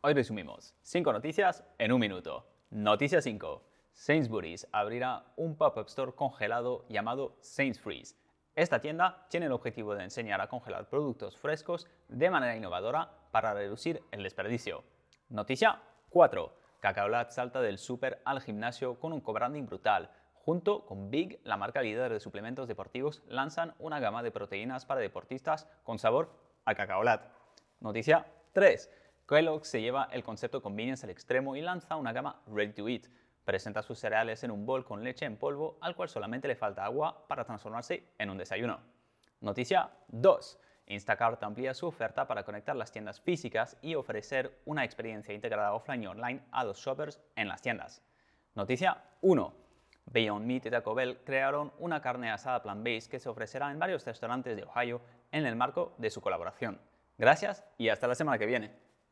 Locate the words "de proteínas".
24.22-24.86